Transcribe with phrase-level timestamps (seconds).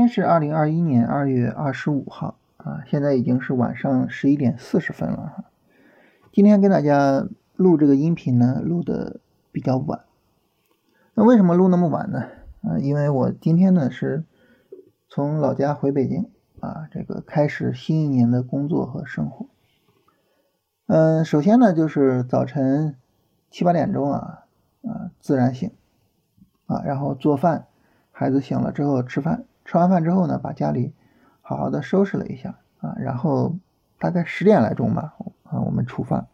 [0.00, 5.44] 今天是二零二一年二月二十五号啊，现在已经是晚上十一点四十分了哈。
[6.32, 9.20] 今天跟大家录这个音频呢，录的
[9.52, 10.00] 比较晚。
[11.12, 12.28] 那为什么录那么晚呢？
[12.62, 14.24] 啊，因为我今天呢是
[15.06, 16.30] 从老家回北京
[16.60, 19.48] 啊，这个开始新一年的工作和生活。
[20.86, 22.96] 嗯，首先呢就是早晨
[23.50, 24.44] 七八点钟啊
[24.82, 25.70] 啊自然醒
[26.64, 27.66] 啊，然后做饭，
[28.10, 29.44] 孩子醒了之后吃饭。
[29.70, 30.92] 吃完饭之后呢，把家里
[31.42, 33.54] 好好的收拾了一下啊，然后
[34.00, 36.26] 大概十点来钟吧啊，我们出发。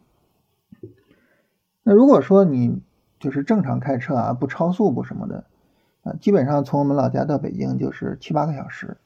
[1.83, 2.81] 那如果说你
[3.19, 5.45] 就是正常开车啊，不超速不什么的
[6.01, 8.97] 啊，基本上从我们老家到北京就是七八个小时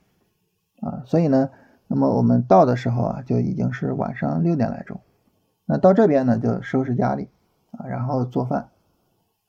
[0.80, 1.50] 啊，所以呢，
[1.88, 5.02] 那么我们到的时候啊，就已经是晚上六点来钟。
[5.66, 7.28] 那到这边呢，就收拾家里
[7.72, 8.70] 啊，然后做饭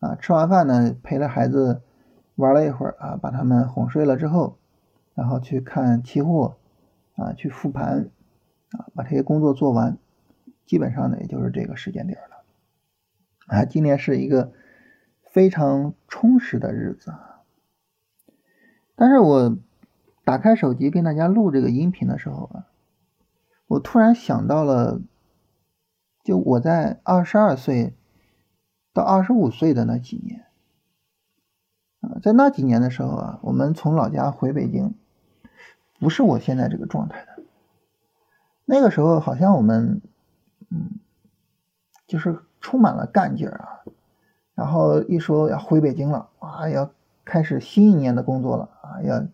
[0.00, 1.83] 啊，吃完饭呢，陪着孩子
[2.34, 4.58] 玩了一会儿啊，把他们哄睡了之后。
[5.14, 6.56] 然后去看期货，
[7.16, 8.08] 啊，去复盘，
[8.70, 9.98] 啊，把这些工作做完，
[10.64, 12.44] 基本上呢，也就是这个时间点了。
[13.46, 14.52] 啊，今年是一个
[15.30, 17.42] 非常充实的日子啊。
[18.96, 19.58] 但是我
[20.24, 22.66] 打开手机跟大家录这个音频的时候啊，
[23.66, 25.02] 我突然想到了，
[26.24, 27.94] 就我在二十二岁
[28.94, 30.46] 到二十五岁的那几年，
[32.00, 34.94] 啊，在那几年的时候啊，我们从老家回北京。
[36.03, 37.45] 不是我现在这个状态的，
[38.64, 40.03] 那个时候好像我们，
[40.69, 40.98] 嗯，
[42.08, 43.84] 就是充满了干劲儿啊，
[44.56, 46.92] 然后一说要回北京了啊，要
[47.25, 49.25] 开始新一年的工作了啊，要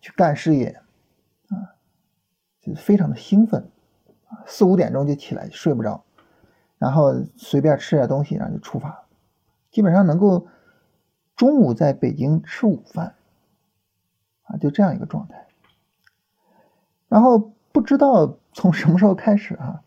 [0.00, 0.80] 去干事业
[1.48, 1.74] 啊，
[2.60, 3.68] 就非常的兴奋，
[4.46, 6.04] 四五点钟就起来睡不着，
[6.78, 9.04] 然后随便吃点东西，然后就出发，
[9.72, 10.46] 基本上能够
[11.34, 13.16] 中午在北京吃午饭
[14.44, 15.48] 啊，就这样一个状态。
[17.14, 19.82] 然后不知道从什么时候开始啊，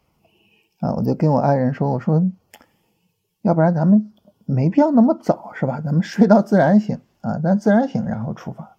[0.79, 2.23] 啊，我就跟我爱人说，我说，
[3.41, 4.13] 要不然咱们
[4.45, 5.81] 没必要那么早，是吧？
[5.81, 8.77] 咱们睡到自然醒啊，咱自然醒然后出发。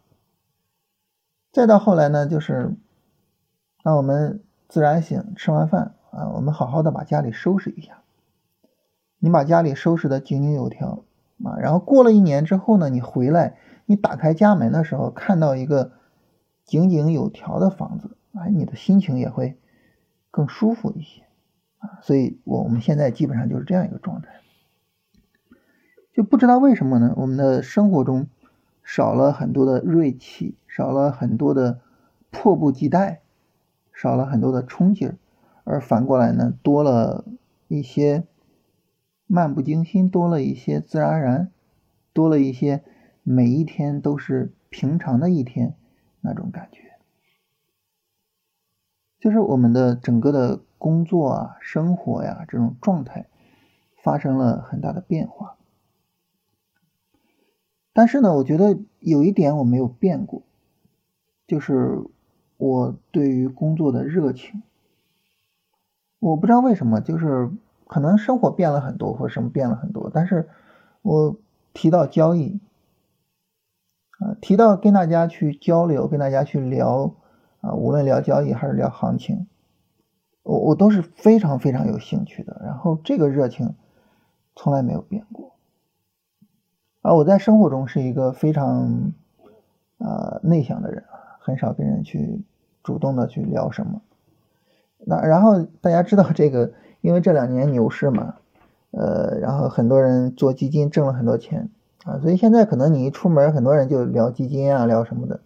[1.53, 2.75] 再到后来呢，就是
[3.83, 7.99] 让我们自然醒，吃完饭啊，我们好好的把家里收拾一下。
[9.19, 11.05] 你把家里收拾的井井有条
[11.45, 15.93] 啊，然后过了一年之后呢，你回来，你打开家门的时候，看到一个
[16.65, 18.13] 井井有条的房子。
[18.33, 19.57] 哎，你的心情也会
[20.31, 21.23] 更舒服一些
[21.79, 24.29] 啊，所以我我们现在基本上就是这样一个状态，
[26.13, 27.15] 就不知道为什么呢？
[27.17, 28.27] 我们的生活中
[28.83, 31.81] 少了很多的锐气，少了很多的
[32.31, 33.23] 迫不及待，
[33.93, 35.17] 少了很多的冲劲儿，
[35.65, 37.25] 而反过来呢，多了
[37.69, 38.25] 一些
[39.27, 41.51] 漫不经心，多了一些自然而然，
[42.13, 42.83] 多了一些
[43.23, 45.75] 每一天都是平常的一天
[46.21, 46.88] 那种感觉。
[49.21, 53.27] 就是我们的整个的工作啊、生活呀这种状态
[54.03, 55.57] 发生了很大的变化，
[57.93, 60.43] 但是呢，我觉得有一点我没有变过，
[61.49, 62.05] 就是
[62.57, 64.63] 我对于工作的热情。
[66.21, 67.51] 我不知道为什么，就是
[67.89, 70.49] 可能生活变了很多，或什么变了很多，但是
[71.03, 71.37] 我
[71.73, 72.61] 提到交易
[74.21, 77.17] 啊，提到跟大家去交流，跟大家去聊。
[77.61, 79.47] 啊，无论聊交易还是聊行情，
[80.43, 82.61] 我我都是非常非常有兴趣的。
[82.65, 83.75] 然后这个热情
[84.55, 85.53] 从来没有变过。
[87.03, 89.13] 啊我在生活中是一个非常
[89.99, 91.05] 呃内向的人，
[91.41, 92.45] 很少跟人去
[92.83, 94.03] 主动的去聊什么。
[95.07, 98.35] 那然后大家知道这个，因为这两年牛市嘛，
[98.91, 101.71] 呃，然后很多人做基金挣了很多钱
[102.05, 105.41] 啊，所以现在可能你一出门，很多人就聊基金啊，聊什么的。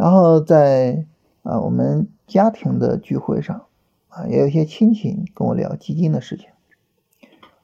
[0.00, 1.04] 然后在
[1.42, 3.66] 啊我们家庭的聚会上
[4.08, 6.48] 啊，也有一些亲戚跟我聊基金的事情，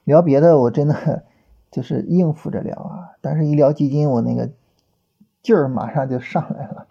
[0.03, 1.23] 聊别的我真的
[1.71, 4.51] 就是应付着聊啊，但是一聊基金，我那个
[5.41, 6.87] 劲儿马上就上来了，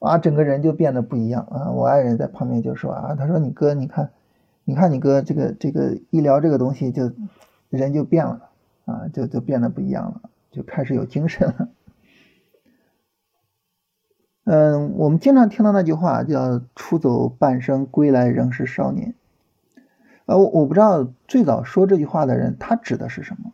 [0.00, 1.70] 啊，整个人就变得不一样啊。
[1.70, 4.10] 我爱人在旁边就说啊，他说你哥，你看，
[4.64, 7.10] 你看你哥这个这个一聊这个东西就
[7.70, 8.50] 人就变了
[8.84, 11.68] 啊，就就变得不一样了，就开始有精神了。
[14.48, 19.16] 嗯，我们经常听到那句话叫“出走半生，归来仍是少年”。
[20.26, 23.52] 呃，我我不知道最早说这句话的人他指的是什么。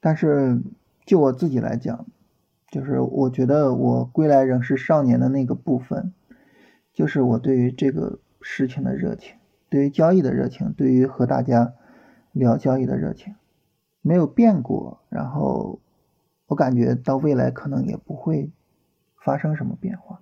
[0.00, 0.60] 但是
[1.06, 2.04] 就我自己来讲，
[2.70, 6.12] 就是我觉得我归来仍是少年的那个部分，
[6.92, 9.36] 就是我对于这个事情的热情，
[9.70, 11.72] 对于交易的热情，对于和大家
[12.32, 13.34] 聊交易的热情，
[14.02, 15.00] 没有变过。
[15.08, 15.78] 然后。
[16.52, 18.50] 我感觉到未来可能也不会
[19.16, 20.20] 发生什么变化。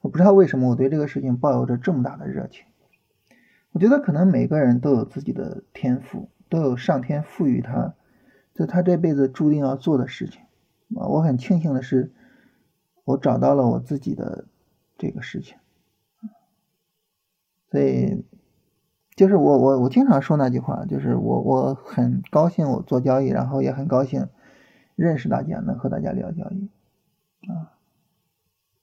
[0.00, 2.64] 我不知道为什么我对这个事情抱有着这么大的热情。
[3.72, 7.94] 我觉得可能每个人都有自己的天赋，都有上天赋予他，
[8.54, 10.40] 就他这辈子注定要做的事情。
[10.96, 12.14] 啊，我很庆幸的是，
[13.04, 14.46] 我找到了我自己的
[14.96, 15.58] 这个事情。
[17.70, 18.24] 所以，
[19.14, 24.26] 就是我我我经常说那句话，就是我我很高兴我做交易，然后也很高兴
[25.00, 26.68] 认识大家，能和大家聊交易。
[27.48, 27.72] 啊，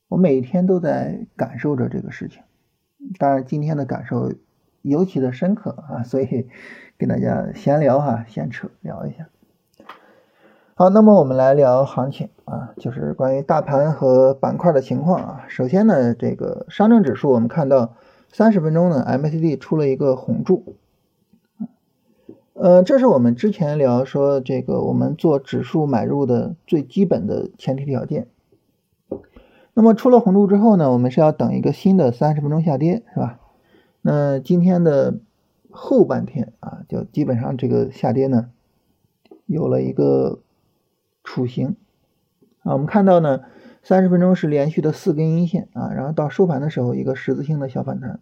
[0.08, 2.42] 我每天都在感受着这个事情，
[3.20, 4.34] 当然今天的感受。
[4.84, 6.48] 尤其的深刻啊，所以
[6.98, 9.28] 跟大家闲聊哈，闲扯聊一下。
[10.76, 15.46] 好，那么我们来聊行情啊，就是关于大盘和板块的情况啊。
[15.50, 17.96] 首先呢，这个上证指数，我们看到
[18.32, 20.78] 三十分钟呢，MACD 出了一个红柱，
[22.60, 28.28] 呃，这是我们之前聊说这个我们做指数买入的最基本的前提条件。
[29.76, 33.40] 那么出了红柱之后呢，我们是要等一个新的三十分钟下跌，是吧？
[34.02, 35.20] 那今天的
[35.70, 38.50] 后半天啊，就基本上这个下跌呢，
[39.46, 40.40] 有了一个
[41.24, 41.76] 雏形
[42.64, 42.74] 啊。
[42.74, 43.42] 我们看到呢，
[43.84, 48.20] 三十分钟是连续的四根阴线啊，然后到收盘的时候一个十字星的小反弹，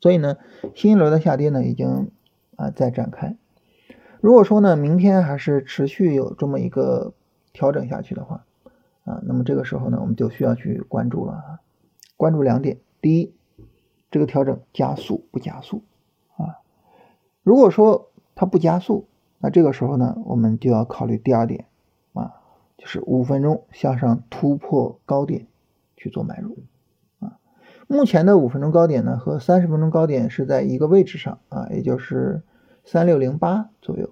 [0.00, 0.38] 所以呢，
[0.74, 2.10] 新一轮的下跌呢已经
[2.60, 3.36] 啊再展开。
[4.20, 7.14] 如果说呢，明天还是持续有这么一个
[7.52, 8.44] 调整下去的话
[9.04, 11.60] 啊，那么这个时候呢，我们就需要去关注了啊，
[12.16, 13.34] 关注两点，第一。
[14.12, 15.84] 这个调整加速不加速
[16.36, 16.58] 啊？
[17.44, 19.06] 如果说它不加速，
[19.38, 21.66] 那这个时候呢，我们就要考虑第二点
[22.12, 22.34] 啊，
[22.76, 25.46] 就是五分钟向上突破高点
[25.96, 26.58] 去做买入
[27.20, 27.38] 啊。
[27.86, 32.42] 目前的五分钟高点呢和三十分钟高点是在一个位置上啊，也就是
[32.84, 34.10] 三六零八左右。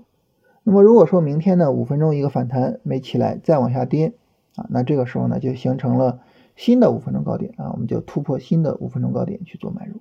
[0.62, 4.12] 那么如果说明天呢五分钟一个反弹没起来，再往下跌
[4.56, 6.20] 啊，那这个时候呢就形成了。
[6.56, 10.00] 新的五分钟高点啊，我们就突破新的五分钟高点去做买入。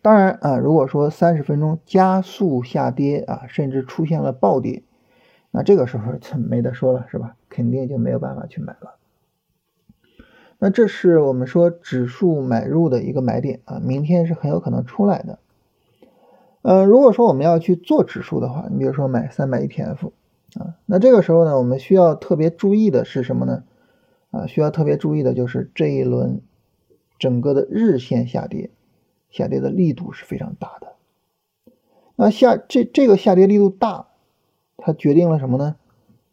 [0.00, 4.84] 当然啊，如果说三十分钟加速下跌啊，甚至出现了暴跌，
[5.50, 7.34] 那这个时候没得说了，是吧？
[7.48, 8.94] 肯定就没有办法去买了。
[10.60, 15.40] 那这是我们说指数买入的一个买点啊，明天是很有可能出来的。
[16.68, 20.10] 嗯，如果说我们要去做指数的话，你比如说买三百 ETF
[20.58, 23.62] 啊，那这个时候呢，我们需要特别注意的是什么呢？
[24.32, 26.42] 啊，需要特别注意的就是这一轮
[27.20, 28.70] 整个的日线下跌，
[29.30, 30.94] 下跌的力度是非常大的。
[32.16, 34.08] 那下这这个下跌力度大，
[34.76, 35.76] 它决定了什么呢？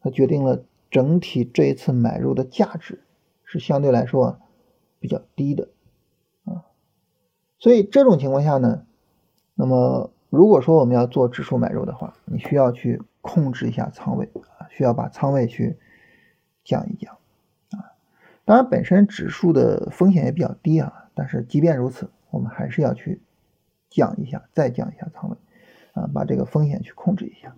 [0.01, 3.03] 它决定了整体这一次买入的价值
[3.44, 4.39] 是相对来说
[5.00, 5.69] 比较低的
[6.45, 6.65] 啊。
[7.59, 8.88] 所以这种情况下呢，
[9.53, 15.77] 那么如果说我们要做指数买入的话，你需要去控制一下仓位啊，需要把仓位去
[16.63, 17.18] 降一降
[17.69, 17.94] 啊。
[18.44, 23.21] 当然，本身指数的风险也比较低啊，但是即便如此，我们还是要去
[23.91, 25.38] 降一下，再降一下仓位，
[25.94, 27.53] 啊，把这个风险去控制一下。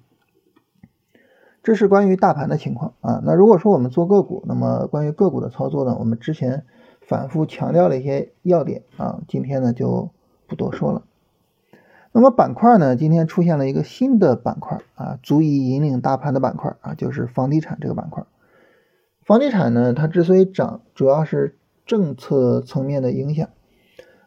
[1.64, 3.22] 这是关于大盘的情况啊。
[3.24, 6.66] 那如果说我们做个股，那么关于个股的操作呢，我们之前
[7.00, 10.12] 反复强调了一些要点啊，今天呢就
[10.46, 11.04] 不多说了。
[12.18, 18.24] 那么板块呢，今天出现了一个新的板块啊，足以引领大盘的板块啊，就是房地产这个板块。
[19.26, 23.50] 房地产呢，它之所以涨，主要是政策层面的影响。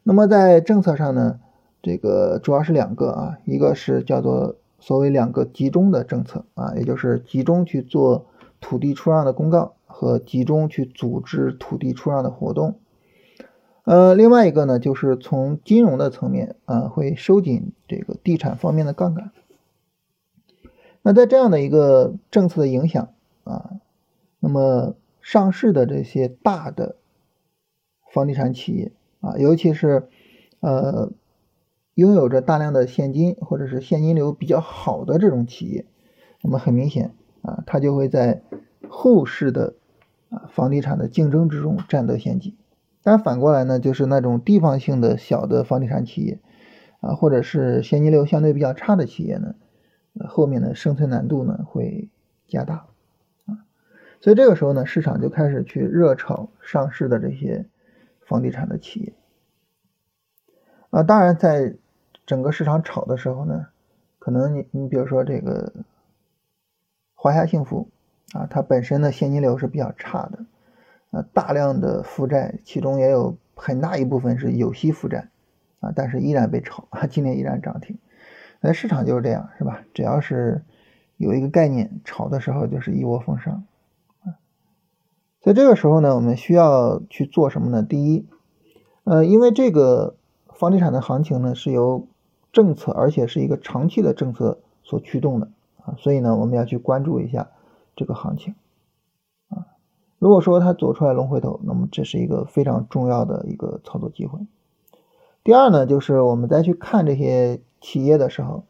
[0.02, 1.40] 那么在政策上呢，
[1.80, 8.26] 这个主要是两个啊，一个是叫做所谓两个集中的政策啊，也就是集中去做
[8.60, 12.78] 土地出让的公告和集中去组织土地出让的活动。
[13.88, 19.32] 呃，另外一个呢，就是从金融的层面啊，会收紧这个地产方面的杠杆。
[21.00, 23.14] 那在这样的一个政策的影响
[23.44, 23.80] 啊。
[24.40, 26.96] 那么上市的这些大的
[28.12, 30.10] 房地产企业啊，尤其是
[30.60, 31.10] 呃
[31.94, 35.86] 拥有着大量的现金或者是现金流比较好的这种企业，
[36.42, 38.42] 那么很明显啊，它就会在
[38.86, 39.76] 后市的
[40.28, 42.54] 啊房地产的竞争之中占得先机。
[43.08, 46.40] 但反过来呢，就是那种地方性的小的房地产企业
[47.00, 49.54] 啊，或者是现金流相对比较差的企业呢，
[50.28, 52.10] 后面的生存难度呢会
[52.46, 52.74] 加大。
[53.46, 53.64] 啊
[54.20, 57.64] 所以这个时候呢，市场就开始去热炒上市的这些
[58.26, 59.14] 房地产的企业
[60.90, 61.02] 啊。
[61.02, 61.76] 当然，在
[62.26, 63.68] 整个市场炒的时候呢，
[64.18, 65.72] 可能你你比如说这个
[67.14, 67.88] 华夏幸福
[68.34, 70.44] 啊，它本身的现金流是比较差的
[71.10, 75.28] 啊，大量的负债，其中也有很大一部分是有息负债
[75.80, 77.98] 啊，但是依然被炒啊， 今天依然涨停。
[78.60, 79.84] 那市场就是这样，是吧？
[79.94, 80.64] 只要是
[81.16, 83.64] 有一个概念，炒的时候就是一窝蜂上。
[84.24, 84.36] 啊
[85.40, 87.82] 在这个时候呢，我们需要去做什么呢？
[87.82, 88.26] 第一，
[89.04, 90.16] 呃，因为这个
[90.52, 92.08] 房地产的行情呢是由
[92.52, 95.48] 政策，而且是一个长期的政策所驱动的
[95.84, 97.50] 啊，所以呢，我们要去关注一下
[97.94, 98.56] 这个行情。
[100.18, 104.40] 如果说它走出来龙回头，那么这是一个非常重要的一个操作机会。
[105.44, 108.64] 第二呢，就是我们再去看这些企业的时候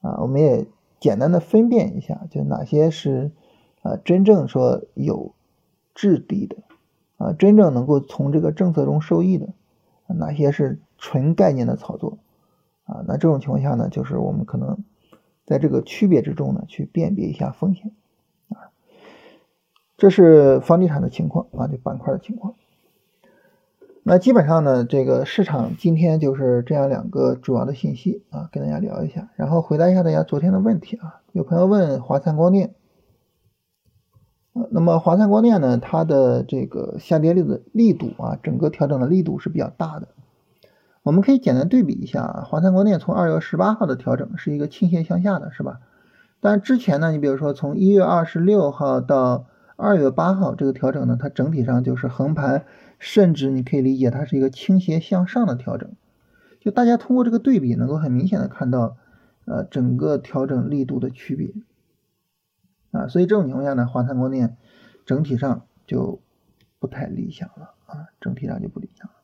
[0.00, 0.66] 啊，我们也
[1.00, 3.30] 简单的分辨一下，就哪些是
[3.82, 5.34] 啊真正说有。
[5.94, 6.56] 质地的
[7.18, 9.50] 啊，真正能够从这个政策中受益的，
[10.06, 12.16] 哪些是纯概念的炒作
[12.84, 13.04] 啊？
[13.06, 14.78] 那这种情况下呢，就是我们可能
[15.44, 17.92] 在这个区别之中呢，去辨别一下风险。
[20.02, 22.56] 这是房地产的情况啊，这板块的情况。
[24.02, 31.20] 那基本上呢，这个市场今天就是这样两个主要的信息啊，跟大家聊一下，然后回答一下大家昨天的问题啊。
[31.30, 32.74] 有朋友问华灿光电。
[34.72, 40.08] 那么华灿光电呢，它的这个下跌力的力度啊，整个调整的力度是比较大的。
[41.04, 45.78] 我们可以简单对比一下，华灿光电从二月十八号的调整是一个倾斜向下的，是吧？
[46.40, 49.44] 但之前呢，你比如说从一月二十六号到
[49.76, 52.64] 二月八号这个调整呢，它整体上就是横盘，
[52.98, 55.90] 甚至你可以理解它是一个倾斜向上的调整。
[56.60, 58.96] 就大家通过这个对比，能够很明显的看到，
[59.46, 61.52] 呃，整个调整力度的区别。
[62.92, 64.56] 啊，所以这种情况下呢，华灿光电
[65.06, 66.20] 整体上就
[66.78, 69.14] 不太理想了啊，整体上就不理想了。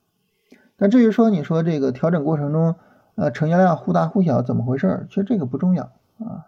[0.76, 2.76] 但至于说你说这个调整过程中，
[3.14, 5.06] 呃，成交量忽大忽小怎么回事？
[5.08, 6.46] 其实这个不重要啊，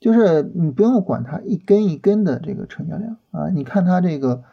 [0.00, 4.44] 就是你不用管它一根一根的这个成交量啊，你看它这个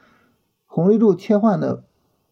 [0.66, 1.84] 红绿柱切换的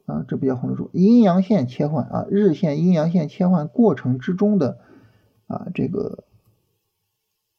[0.06, 4.80] 啊，这不叫红绿柱，阴阳线切换啊，日线阴阳线切换过程之中的
[5.48, 6.24] 啊这个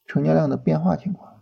[0.06, 1.34] 成交量的变化情况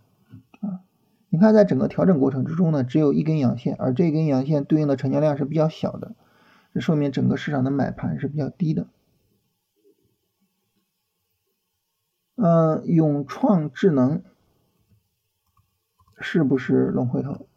[0.61, 0.81] 啊。
[1.29, 6.13] 你看，在整个调整过程之中呢，只有一根阳线，而这根阳线对应的成交量是比较小的，
[6.71, 8.85] 这说明整个市场的买盘是比较低的。
[12.45, 14.21] 嗯，永创智能
[16.19, 17.47] 是不是龙回头？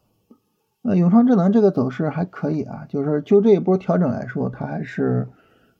[0.82, 5.28] 呃，永创智能这个走势还可以啊，就是就这一波调整来说，它还是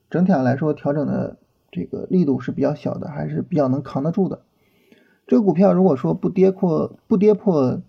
[0.09, 1.37] 整体上来说调整的
[1.71, 4.41] 这个力度是比较小的，还是比较能扛得住的。
[5.25, 7.81] 这个股票如果说不跌破不跌破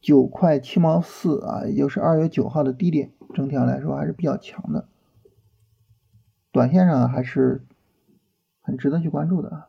[0.00, 4.88] 九块七毛四啊，也就是二月九号的低点，整体上来说还是比较强的，
[6.50, 7.62] 短线上还是
[8.60, 9.68] 很值得去关注的啊。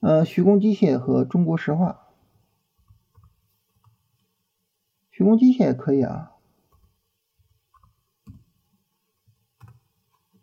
[0.00, 2.08] 呃，徐工机械和中国石化，
[5.10, 6.32] 徐工机械也可以啊。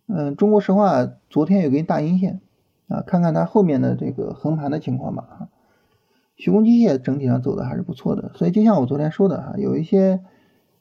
[0.07, 2.41] 嗯，中国石化昨天有根大阴线。
[2.87, 5.49] 啊，看看它后面的这个横盘的情况吧。
[6.37, 10.23] 徐工机械整体上走的还是不错的，所以就像我昨天说的哈，有一些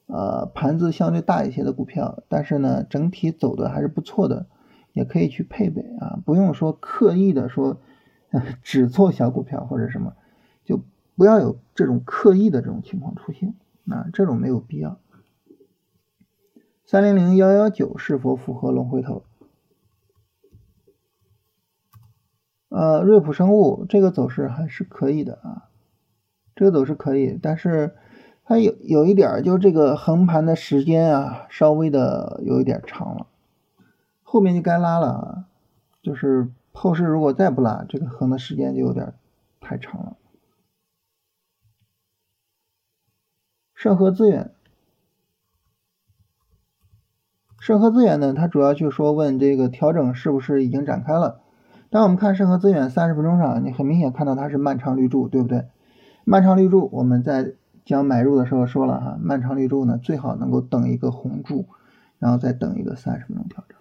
[0.05, 4.45] 呃盘子相对大一些的股票，但是呢整体走的还是不错的，
[4.93, 7.81] 也可以去配备啊，不用说刻意的说
[8.63, 10.15] 只做小股票或者什么，
[10.65, 10.81] 就
[11.15, 13.55] 不要有这种刻意的这种情况出现，
[13.89, 14.99] 啊，这种没有必要。
[16.85, 19.23] 三零零幺幺九是否符合龙回头？
[22.69, 25.69] 呃，瑞普生物这个走势还是可以的啊，
[26.55, 27.95] 这个走势可以，但是
[28.43, 33.27] 它有有一点，就这个横盘的时间啊，稍微的有一点长了，
[34.21, 35.45] 后面就该拉了啊，
[36.01, 39.15] 就是后市如果再不拉，这个横的时间就有点
[39.59, 40.15] 太长了。
[43.73, 44.51] 盛和资源，
[47.59, 51.41] 盛和资源呢，它主要就说问这个调整是不是已经展开了。
[51.89, 55.65] 当我们看盛和资源三十分钟上，你很明显看到它是漫长绿柱，对不对？
[56.25, 57.53] 漫长绿柱，我们在
[57.85, 61.65] 讲买入的时候说了哈，漫长绿柱呢最好能够等一个红柱，
[62.19, 63.79] 然后再等一个三十分钟调整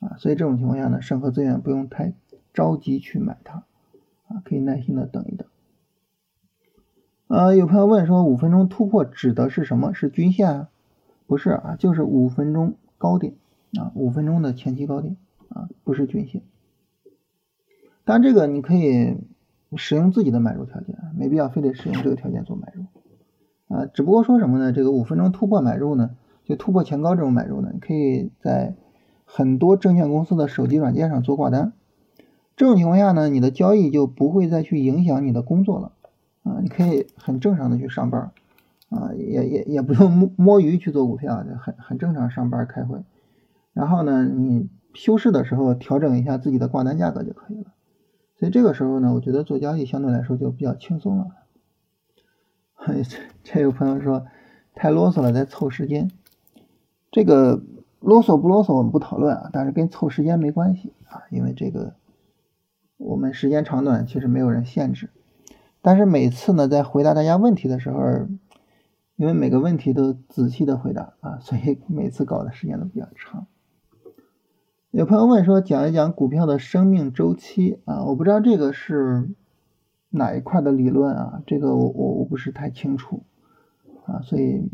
[0.00, 0.16] 啊。
[0.18, 2.14] 所以这种情况下呢，审核资源不用太
[2.52, 3.64] 着急去买它
[4.28, 5.46] 啊，可以耐心的等一等。
[7.28, 9.92] 呃，有朋友问说五分钟突破指的是什么？
[9.92, 10.68] 是均线啊？
[11.26, 13.34] 不是啊，就是五分钟高点
[13.78, 15.16] 啊，五分钟的前期高点
[15.50, 16.40] 啊，不是均线。
[18.04, 19.18] 但这个你可以
[19.76, 23.84] 使用自己的买入条件，没必要非得使用这个条件做买入啊。
[23.84, 24.72] 只不过说什么呢？
[24.72, 28.74] 这个五分钟突破买入呢，就突破前高这种买入呢，你可以在
[29.30, 31.74] 很多证券公司的手机软件上做挂单。
[32.56, 35.92] 这种情况下呢，你的交易就不会再去影响你的工作了
[36.42, 36.60] 啊。
[36.62, 38.32] 你可以很正常的去上班
[38.88, 43.00] 啊，也也也不用摸摸鱼去做股票，很很正常上班开会。
[43.74, 47.66] 然后呢，你休市的时候调整一下自己的挂单价格就可以了。
[48.38, 51.26] 所以这个时候呢，我觉得做交易相对来说就比较轻松了。
[52.86, 54.24] 这这有朋友说
[54.74, 56.10] 太啰嗦了，在凑时间。
[57.10, 57.62] 这个
[58.00, 61.94] 啰嗦不啰嗦我们不讨论啊，但是跟凑时间没关系啊，因为这个
[62.96, 65.10] 我们时间长短其实没有人限制。
[65.80, 68.00] 但是每次呢，在回答大家问题的时候，
[69.16, 73.46] 因为每个问题都仔细的回答啊，所以每次搞的时间都比较长。
[74.90, 79.28] 有朋友问说，讲一讲股票的生命周期啊，我不知道这个是
[80.10, 83.22] 哪一块的理论啊，这个我我我不是太清楚
[84.06, 84.70] 啊，所以，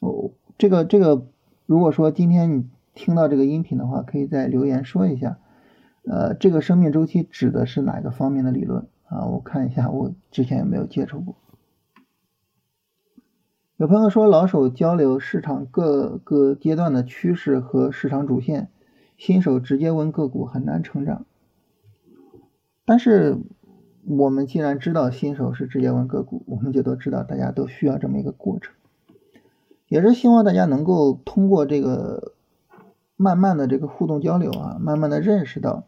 [0.00, 1.26] 我这个这个，
[1.66, 5.38] 如果说今天你听到这个音频的话，可以在留言说一下，
[6.04, 8.86] 呃，这个生命周期指的是哪个方面的理论？
[9.06, 11.36] 啊，我看一下，我之前有没有接触过。
[13.76, 18.68] 有朋友说，老手交流市场各个阶段的趋势和市场主线，
[19.16, 21.26] 新手直接问个股很难成长。
[22.84, 23.38] 但是
[24.04, 28.74] 我们既然知道新手是直接问个股，我们就都知道大家都需要这么一个过程，
[29.88, 32.34] 也是希望大家能够通过这个
[33.16, 35.84] 慢慢的这个互动交流啊，慢慢的认识到。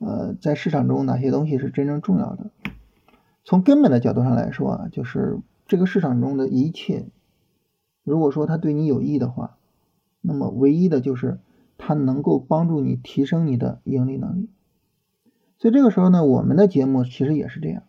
[0.00, 2.52] 呃，在市场中哪些东西是真正重要的？
[3.44, 7.06] 从根本的角度上来说啊，就是这个市场中的一切，
[8.04, 9.56] 如果说它对你有益的话，
[10.20, 11.40] 那么唯一的就是
[11.78, 14.50] 它能够帮助你提升你的盈利能力。
[15.58, 17.82] 所以这个时候呢，我们的节目其实也是这样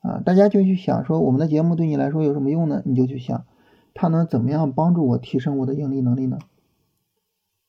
[0.00, 2.82] 啊，大家就去想说，我们的节目对你来说有什么用呢？
[2.84, 3.46] 你就去想，
[4.00, 6.38] 它能怎么样帮助我提升我的盈利能力呢？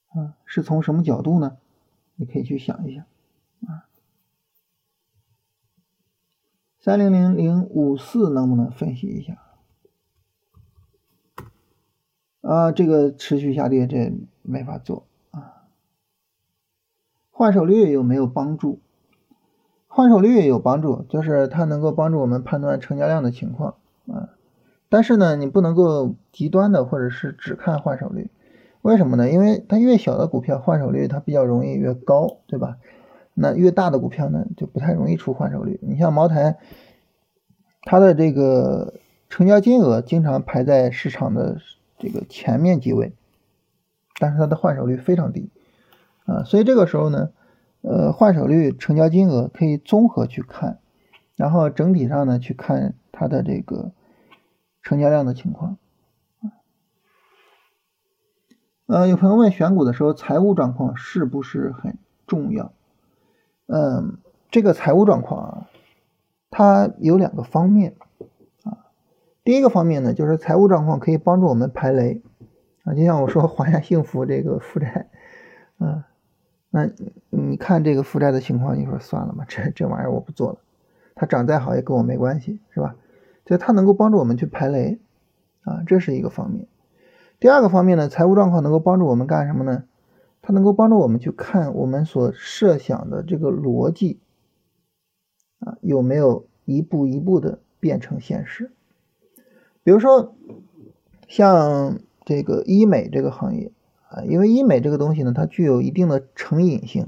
[0.09, 1.57] 啊，是从什么角度呢？
[2.17, 3.03] 你可以去想一想。
[3.65, 3.89] 啊，
[6.79, 9.41] 三零零零五四能不能分析一下？
[12.41, 15.65] 啊，这个持续下跌，这没法做啊。
[17.31, 18.79] 换手率有没有帮助？
[19.87, 24.29] 换手率有帮助，就是它能够帮助我们判断成交量的情况啊。
[24.89, 28.29] 但是呢，你不能够极端的或者是只看换手率，
[28.81, 29.29] 为什么呢？
[29.29, 32.77] 因为它越小的股票换手率它比较容易越高，对吧？
[33.35, 35.79] 那越大的股票呢，就不太容易出换手率。
[35.83, 36.57] 你像茅台，
[37.83, 38.95] 它的这个
[39.29, 41.57] 成交金额经常排在市场的
[41.97, 43.13] 这个前面几位，
[44.19, 45.49] 但是它的换手率非常低
[46.25, 46.43] 啊。
[46.43, 47.29] 所以这个时候呢，
[47.81, 50.79] 呃，换手率、成交金额可以综合去看，
[51.35, 53.91] 然后整体上呢去看它的这个
[54.89, 55.77] 成交量的情况。
[58.87, 62.73] 呃，有朋友问选股的时候，财务状况是不是很重要？
[63.67, 64.17] 嗯，
[64.49, 65.69] 这个财务状况啊，
[66.49, 67.97] 它有两个方面
[68.63, 68.89] 啊。
[69.43, 72.23] 第一个方面呢，就是财务状况可以帮助我们排雷
[72.83, 72.95] 啊。
[72.95, 75.07] 就像我说华夏幸福这个负债，
[75.77, 76.03] 嗯，
[76.71, 76.89] 那
[77.29, 80.57] 你看这个负债的情况，你说算了吧，这这玩意儿我不做了，
[81.13, 82.95] 它涨再好也跟我没关系，是吧？
[83.49, 84.99] 就它能够帮助我们去排雷
[85.63, 86.67] 啊，这是一个方面。
[87.39, 89.85] 第二个方面呢，财务状况能够帮助我们干什么呢？
[90.39, 94.19] 它能够帮助我们去看我们所设想的这个逻辑
[95.57, 98.71] 啊有没有一步一步的变成现实。
[99.81, 100.35] 比如说
[101.27, 103.71] 像这个医美这个行业
[104.09, 107.07] 啊，因为医美这个东西呢，它具有一定的成瘾性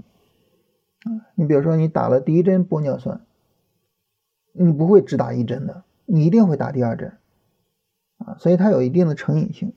[1.03, 1.29] 啊。
[1.35, 3.21] 你比如说你打了第一针玻尿酸，
[4.53, 7.13] 你不会只打一针的，你一定会打第二针
[8.17, 9.71] 啊，所以它有一定的成瘾性。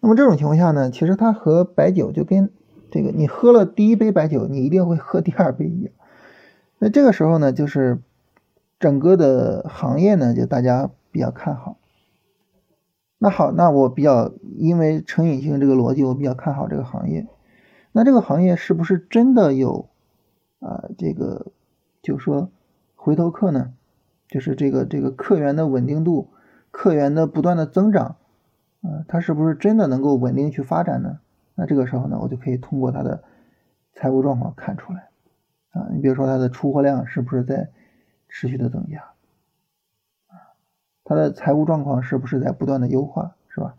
[0.00, 2.50] 那么这种情况下呢，其实它和白酒就跟
[2.90, 5.92] 这个你喝了第一杯白酒，你一定会喝第二杯一样。
[6.80, 8.00] 那这个时候呢，就是
[8.80, 11.76] 整个的行业呢，就大家比较看好。
[13.18, 17.28] 那好，那我比较因为成瘾性这个逻辑，我比较看好这个行业。
[17.92, 19.88] 那这个行业是不是真的有
[20.58, 20.88] 啊？
[20.98, 21.52] 这个
[22.02, 22.50] 就说
[22.96, 23.74] 回头客呢？
[24.32, 26.30] 就是这个这个客源的稳定度，
[26.70, 28.16] 客源的不断的增长，
[28.80, 31.20] 啊，它是不是真的能够稳定去发展呢？
[31.54, 33.24] 那这个时候呢，我就可以通过它的
[33.92, 35.10] 财务状况看出来
[35.72, 35.90] 啊。
[35.92, 37.68] 你比如说它的出货量是不是在
[38.26, 39.00] 持续的增加
[40.28, 40.56] 啊？
[41.04, 43.74] 它的财务状况是不是在不断的优化，是吧？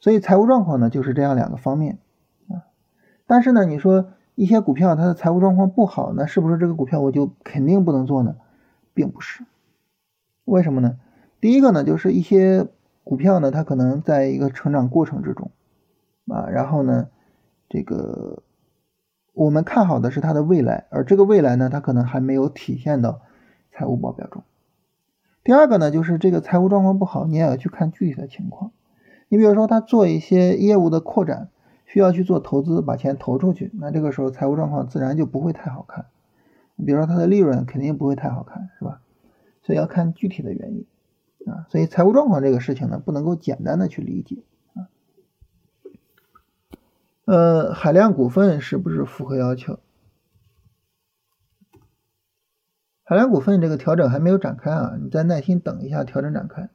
[0.00, 1.98] 所以财务状况呢就是这样两个方面
[2.48, 2.64] 啊。
[3.26, 8.36] 但是呢，你说一些股票它的财务状况不好，那是不是这个股票我就肯定不能做呢？
[8.94, 9.44] 并不是。
[10.44, 10.98] 为什么呢？
[11.40, 12.66] 第一个呢，就是一些
[13.04, 15.50] 股票呢，它可能在一个成长过程之中。
[16.28, 17.08] 啊，然后呢，
[17.68, 18.42] 这个
[19.34, 23.20] 我们看好的是它的未来，而这个未来呢，它可能还没有体现到
[23.70, 24.42] 财务报表中。
[25.44, 28.70] 第二个呢，就是这个财务状况不好，你也要去看具体的情况。
[29.28, 31.48] 你比如说，他做一些业务的扩展，
[31.86, 36.06] 需要去做投资，把钱投出去，那这个时候财务状况自然就不会太好看
[36.76, 39.00] 你比如说它的利润肯定不会太好看，是吧？
[39.62, 40.86] 所以要看具体的原因
[41.46, 41.66] 啊。
[41.70, 44.42] 所以财务状况这个事情呢，不能够简单的去理解
[44.74, 44.88] 啊。
[47.24, 49.78] 呃，海量股份是不是符合要求？
[53.04, 56.70] 海量股份这个调整还没有展开啊，你再耐心等一下调整展开。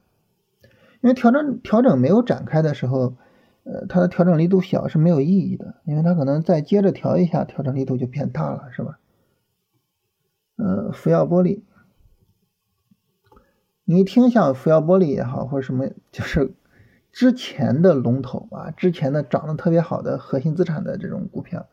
[1.00, 3.16] 因为调整调整没有展开的时候，
[3.64, 8.98] 呃，它的调整力度小是没有意义的，因为它可能再接着调一下，调整力度就变大了，是吧？
[10.58, 11.62] 呃，福耀玻璃，
[13.84, 16.52] 你一听像福耀玻璃也好，或者什么，就是
[17.10, 21.66] 之前的龙头啊，之前的涨得特别好的核心资产的这种股票，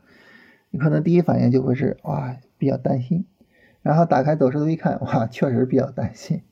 [0.70, 3.26] 你可能第一反应就会是哇，比较担心，
[3.82, 6.44] 然后打开走势图一看，哇，确实比较担心。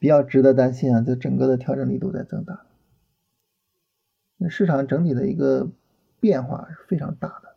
[0.00, 2.66] 比较值得担心啊，这整个的调整力度在增大，
[4.36, 5.72] 那市场整体的一个
[6.20, 7.47] 变化是非常大的。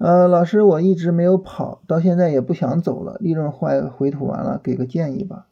[0.00, 5.46] 呃，老师，我一直没有跑，到现在也不想走了，利润坏回吐完了，给个建议吧。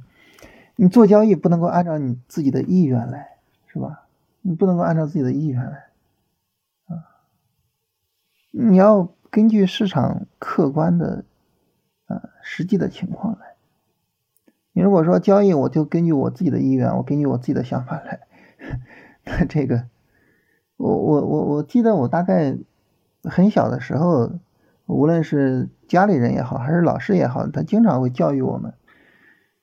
[0.77, 4.07] 你做交易不能够按照你自己的意愿来，是吧？
[4.43, 5.91] 你不能够按照自己的意愿来，
[6.87, 7.27] 啊，
[8.53, 9.13] 你要。
[9.33, 11.25] 根据市场客观的，
[12.07, 13.55] 啊，实际的情况来。
[14.73, 18.27] 你如果说交易，我就根据我自己的意愿，我根据我自己的想法来，
[19.23, 19.87] 那这个，
[20.81, 22.57] 我我我我记得我大概
[23.25, 24.33] 很小的时候，
[24.87, 28.73] 无论是家里人也好，还是老师也好，他经常会教育我们，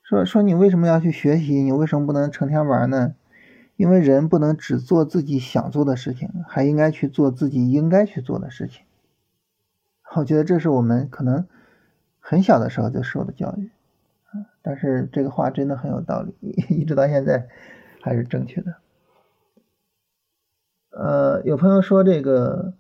[0.04, 1.64] 说说你为什么要去学习？
[1.64, 3.16] 你为什么不能成天玩呢？
[3.78, 8.84] 因为人不能只做自己想做的事情，还应该去做自己应该去做的事情。
[10.16, 11.48] 我觉得这是我们可能
[12.20, 13.72] 很小的时候就受的教育，
[14.62, 16.36] 但是这个话真的很有道理，
[16.70, 17.48] 一直到现在
[18.04, 18.76] 还是正确的。
[21.00, 22.74] 呃，有朋友说这个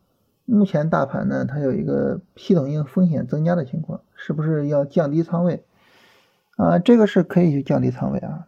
[0.45, 5.63] 目前大盘呢，它有一个系统性风险增加的情况，是不是要降低仓位？
[6.55, 8.47] 啊，这个是可以去降低仓位啊。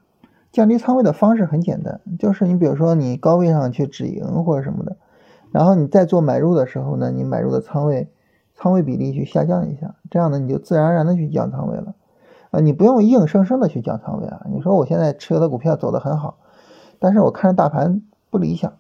[0.52, 4.98] 降低仓位的方式很简单，就是你比如说你高位上去止盈或者什么的，
[5.52, 8.10] 然后你再做买入的时候呢，你买入的仓位。
[8.62, 11.96] 仓位比例去下降一下，这样呢你就自然而然的去降仓位了，
[12.52, 14.42] 啊，你不用硬生生的去降仓位啊。
[14.54, 16.40] 你说我现在持有的股票走得很好，
[17.00, 18.74] 但是我看着大盘不理想，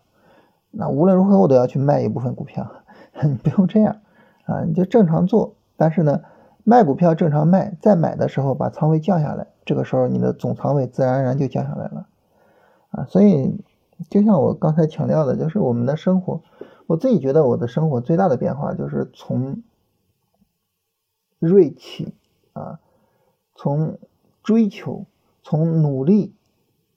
[0.71, 2.69] 那无论如何我都要去卖一部分股票，
[3.23, 4.01] 你不用这样
[4.45, 6.21] 啊，你就正常做，但是呢，
[6.63, 12.07] 卖股票正常卖，再买的时候把仓位降下来，这个时候你的总仓位自然而然就降下来了，
[12.91, 13.63] 啊，所以
[14.09, 16.41] 就像我刚才强调的，就是我们的生活，
[16.87, 19.61] 我自己觉得我的生活最大的变化就是从。
[21.39, 22.15] 锐气
[22.51, 22.81] 啊，
[23.55, 23.97] 从
[24.43, 25.05] 追求、
[25.41, 26.35] 从努力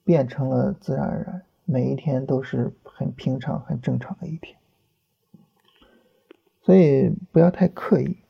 [0.03, 4.59] 变成了自然而然，每一天都是很平常、很正常的一天，
[6.61, 8.22] 所以不要太刻意。